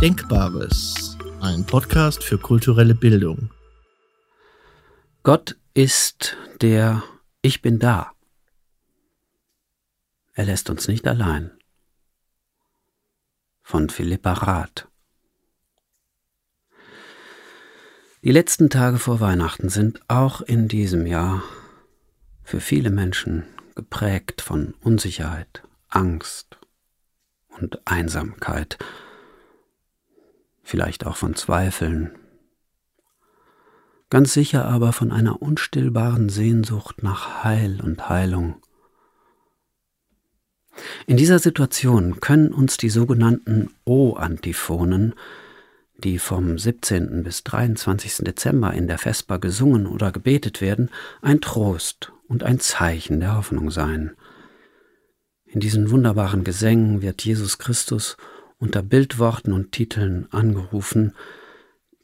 [0.00, 3.50] Denkbares, ein Podcast für kulturelle Bildung.
[5.24, 7.02] Gott ist der
[7.42, 8.12] Ich bin da.
[10.34, 11.50] Er lässt uns nicht allein.
[13.60, 14.86] Von Philippa Rath.
[18.22, 21.42] Die letzten Tage vor Weihnachten sind auch in diesem Jahr
[22.44, 26.56] für viele Menschen geprägt von Unsicherheit, Angst
[27.48, 28.78] und Einsamkeit,
[30.68, 32.10] vielleicht auch von Zweifeln,
[34.10, 38.56] ganz sicher aber von einer unstillbaren Sehnsucht nach Heil und Heilung.
[41.06, 45.14] In dieser Situation können uns die sogenannten O-Antiphonen,
[45.96, 47.22] die vom 17.
[47.24, 48.18] bis 23.
[48.18, 50.90] Dezember in der Vesper gesungen oder gebetet werden,
[51.22, 54.12] ein Trost und ein Zeichen der Hoffnung sein.
[55.46, 58.18] In diesen wunderbaren Gesängen wird Jesus Christus
[58.58, 61.14] unter Bildworten und Titeln angerufen,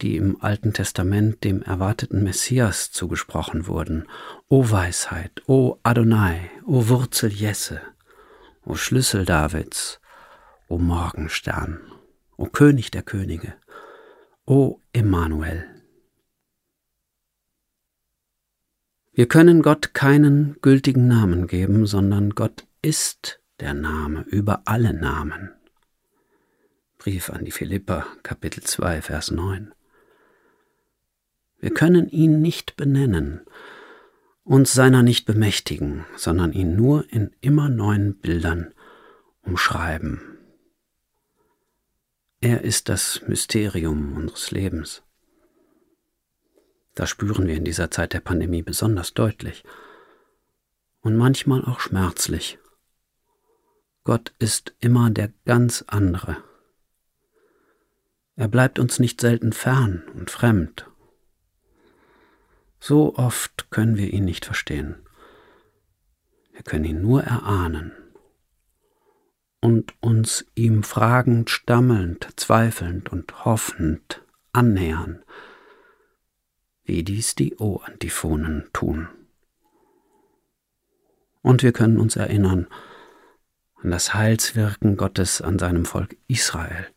[0.00, 4.06] die im Alten Testament dem erwarteten Messias zugesprochen wurden.
[4.48, 7.80] O Weisheit, o Adonai, o Wurzel Jesse,
[8.64, 10.00] o Schlüssel Davids,
[10.68, 11.80] o Morgenstern,
[12.36, 13.54] o König der Könige,
[14.46, 15.64] o Emmanuel.
[19.12, 25.52] Wir können Gott keinen gültigen Namen geben, sondern Gott ist der Name über alle Namen.
[27.04, 29.74] Brief an die Philipper, Kapitel 2, Vers 9.
[31.60, 33.42] Wir können ihn nicht benennen,
[34.42, 38.72] uns seiner nicht bemächtigen, sondern ihn nur in immer neuen Bildern
[39.42, 40.38] umschreiben.
[42.40, 45.02] Er ist das Mysterium unseres Lebens.
[46.94, 49.62] Das spüren wir in dieser Zeit der Pandemie besonders deutlich
[51.02, 52.58] und manchmal auch schmerzlich.
[54.04, 56.42] Gott ist immer der ganz andere.
[58.36, 60.90] Er bleibt uns nicht selten fern und fremd.
[62.80, 64.96] So oft können wir ihn nicht verstehen.
[66.52, 67.92] Wir können ihn nur erahnen
[69.60, 74.22] und uns ihm fragend, stammelnd, zweifelnd und hoffend
[74.52, 75.24] annähern
[76.84, 79.08] wie dies die O-Antiphonen tun.
[81.42, 82.68] Und wir können uns erinnern
[83.82, 86.93] an das Heilswirken Gottes an seinem Volk Israel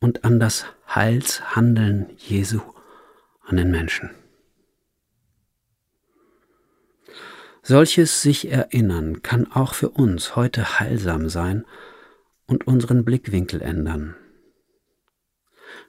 [0.00, 2.60] und an das Heilshandeln Jesu
[3.42, 4.10] an den Menschen.
[7.62, 11.66] Solches sich erinnern kann auch für uns heute heilsam sein
[12.46, 14.16] und unseren Blickwinkel ändern.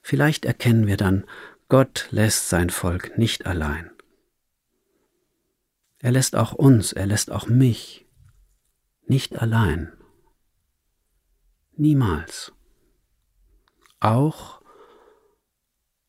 [0.01, 1.25] Vielleicht erkennen wir dann,
[1.69, 3.91] Gott lässt sein Volk nicht allein.
[5.99, 8.07] Er lässt auch uns, er lässt auch mich
[9.05, 9.91] nicht allein.
[11.75, 12.51] Niemals.
[13.99, 14.61] Auch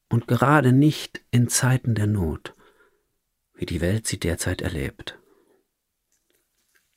[0.09, 2.55] und gerade nicht in Zeiten der Not,
[3.55, 5.19] wie die Welt sie derzeit erlebt.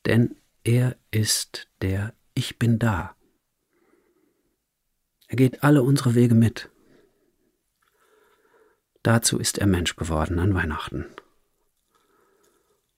[0.06, 3.16] Denn er ist der Ich bin da.
[5.28, 6.70] Er geht alle unsere Wege mit.
[9.04, 11.06] Dazu ist er Mensch geworden an Weihnachten.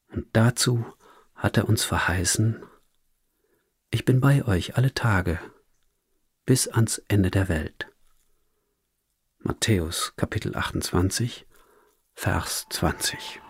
[0.10, 0.86] Und dazu
[1.34, 2.64] hat er uns verheißen,
[3.90, 5.40] ich bin bei euch alle Tage
[6.46, 7.88] bis ans Ende der Welt.
[9.40, 11.46] Matthäus Kapitel 28,
[12.14, 13.42] Vers 20.